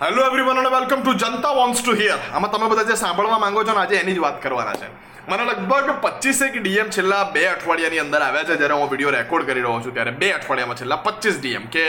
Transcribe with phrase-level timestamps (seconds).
[0.00, 3.64] Hello everyone અને welcome to Janta wants to hear આમાં તમે બધા જે સાંભળવા માંગો
[3.68, 4.88] છો ને આજે એની જ વાત કરવાના છે.
[5.28, 8.58] મને લગભગ પચીસેક ડીએમ છેલ્લા બે અઠવાડિયાની અંદર આવ્યા છે.
[8.60, 11.84] જ્યારે હું વીડિયો રેકોર્ડ કરી રહ્યો છું ત્યારે બે અઠવાડિયામાં છેલ્લા પચીસ ડીએમ કે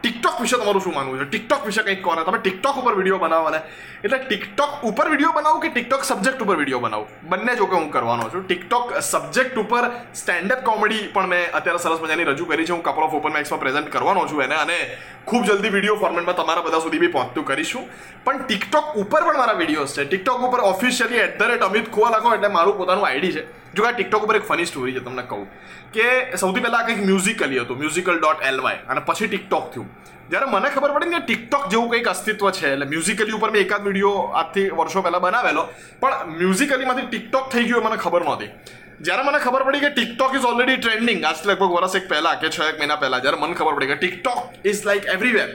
[0.00, 3.50] ટિકટોક વિશે તમારું શું માનવું છે ટિકટોક વિશે કંઈક કહો તમે ટિકટોક ઉપર વીડિયો બનાવો
[3.50, 3.60] ને
[4.00, 7.90] એટલે ટિકટોક ઉપર વીડિયો બનાવું કે ટિકટોક સબ્જેક્ટ ઉપર વીડિયો બનાવું બંને જો કે હું
[7.90, 9.84] કરવાનો છું ટિકટોક સબ્જેક્ટ ઉપર
[10.14, 13.60] સ્ટેન્ડઅપ કોમેડી પણ મેં અત્યારે સરસ મજાની રજૂ કરી છે હું કપલ ઓફ ઓપન મેક્સમાં
[13.60, 14.78] પ્રેઝન્ટ કરવાનો છું એને અને
[15.24, 17.88] ખૂબ જલ્દી વીડિયો ફોર્મેટમાં તમારા બધા સુધી બી પહોંચતું કરીશું
[18.24, 22.12] પણ ટિકટોક ઉપર પણ મારા વિડીયોઝ છે ટિકટોક ઉપર officially at the rate Amit Khuva
[22.12, 25.24] લખો એટલે મારું પોતાનું આઈડી છે જો આ ટિકટોક ઉપર એક ફની સ્ટોરી છે, તમને
[25.30, 25.46] કહું.
[25.94, 26.06] કે
[26.42, 29.88] સૌથી પહેલાં કંઈક મ્યુઝિકલી હતું મ્યુઝિકલ ડોટ એલ વાય અને પછી ટિકટોક થયું.
[30.30, 33.86] જ્યારે મને ખબર પડી કે ટિકટોક જેવું કંઈક અસ્તિત્વ છે, એટલે મ્યુઝિકલી ઉપર મેં એકાદ
[33.86, 35.64] વીડિયો આજથી વર્ષો પહેલાં બનાવેલો,
[36.02, 38.50] પણ મ્યુઝિકલીમાંથી ટિકટોક થઈ ગયું મને ખબર નહોતી.
[39.06, 42.48] જ્યારે મને ખબર પડી કે ટિકટોક ઇઝ ઓલરેડી ટ્રેન્ડિંગ આજથી લગભગ વર્ષ એક પહેલાં કે
[42.54, 44.40] છ એક મહિના પહેલાં, જ્યારે મને ખબર પડી કે ટિકટોક
[44.70, 45.48] ઇઝ લાઈક એવરીવેર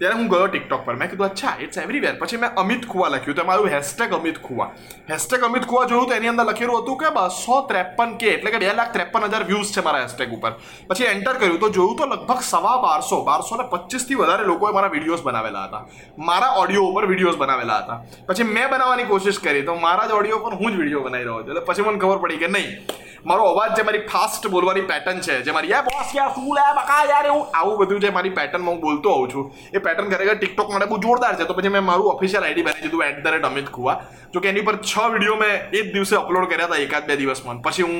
[0.00, 0.96] ત્યારે હું ગયો ટિકટોક પર.
[1.00, 3.36] મેં કીધું, અચ્છા ઇટ્સ એવરીવેર પછી મેં અમિત ખુવા લખ્યું.
[3.38, 4.68] તો મારું હેશટેગ અમિત ખુવા.
[5.10, 8.60] હેશટેગ અમિત ખુવા જોયું તો એની અંદર લખેલું હતું કે બસો ત્રેપન કે એટલે કે
[8.64, 10.52] બે લાખ ત્રેપન હજાર વ્યૂઝ છે મારા હેશટેગ ઉપર.
[10.90, 14.92] પછી એન્ટર કર્યું તો જોયું તો લગભગ સવા બારસો બારસો ને પચીસથી વધારે લોકોએ મારા
[14.96, 15.82] વિડીયોઝ બનાવેલા હતા.
[16.30, 17.98] મારા ઓડિયો ઉપર વિડીયોઝ બનાવેલા હતા.
[18.28, 21.42] પછી મેં બનાવવાની કોશિશ કરી તો મારા જ ઓડિયો પર હું જ વીડિયો બનાવી રહ્યો
[21.42, 21.50] હતો.
[21.52, 22.72] એટલે પછી મને ખબર પડી કે નહીં.
[23.24, 25.42] મારો અવાજ જે મારી ફાસ્ટ બોલવાની પેટર્ન છે.
[25.42, 26.62] જે મારી યા બોસ યાર, શું લે?
[26.76, 27.46] બકા યાર એવું?
[27.60, 29.50] આવું બધું જે મારી પેટર્નમાં હું બોલતો હોઉં છું.
[29.74, 31.44] એ પેટર્ન ખરેખર ટિકટોક માટે બહુ જોરદાર છે.
[31.44, 33.96] તો પછી મેં મારું ઓફિશિયલ આઈડી બનાવી દીધું at the rate Amit Khuva
[34.34, 37.16] જો કે એની પર છ વીડિયો મેં એ જ દિવસે અપલોડ કર્યા હતા, એકાદ બે
[37.16, 37.62] દિવસમાં.
[37.62, 37.98] પછી હું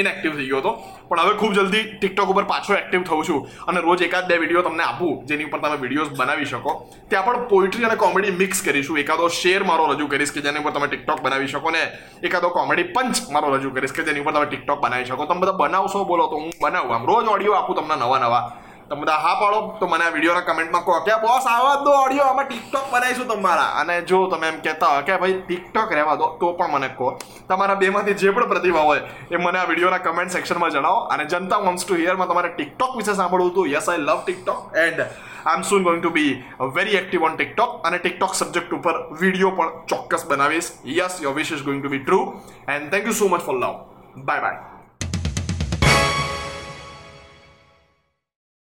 [0.00, 0.72] ઇનએક્ટિવ થઈ ગયો હતો.
[1.08, 3.40] પણ હવે ખૂબ જલ્દી ટિકટોક ઉપર પાછો એક્ટિવ થઉં છું.
[3.68, 6.72] અને રોજ એકાદ બે વીડિયો તમને આપું, જેની ઉપર તમે વિડીયોઝ બનાવી શકો.
[7.10, 8.98] ત્યાં પણ પોઇટ્રી અને કોમેડી મિક્સ કરીશું.
[9.04, 11.82] એકાદો શેર મારો રજૂ કરીશ કે જેની ઉપર તમે ટિકટોક બનાવી શકો ને
[12.26, 15.26] એકાદો કોમેડી પંચ મારો રજૂ કરીશ કે જેની ઉપર તમે ટિકટોક બનાવી શકો.
[15.26, 16.94] તમે બધા બનાવશો, બોલો તો હું બનાવું.
[16.96, 18.44] આમ રોજ ઓડિયો આપું તમને નવા નવા.
[18.88, 21.00] તમે બધા હા પાડો, તો મને આ વિડીયોના કમેન્ટમાં કહો.
[21.06, 23.70] કે બોસ આવા દો ઓડિયો આમાં ટિકટોક બનાવીશું તમારા.
[23.80, 27.08] અને જો તમે એમ કહેતા હોય કે ભાઈ ટિકટોક રહેવા દો, તો પણ મને કહો.
[27.48, 31.00] તમારા બેમાંથી જે પણ પ્રતિભા હોય, એ મને આ વિડીયોના કમેન્ટ સેક્શનમાં જણાવો.
[31.14, 33.72] અને જનતા વોન્ટ્સ ટુ હિયરમાં તમારે ટિકટોક વિશે સાંભળવું હતું.
[33.74, 36.32] Yes I love TikTok and I am soon going to be
[36.78, 40.70] very active on TikTok અને ટિકટોક સબ્જેક્ટ ઉપર વીડિયો પણ ચોક્કસ બનાવીશ.
[41.00, 42.22] Yes your wish is going to be true
[42.76, 44.75] and thank you so much for love Bye bye.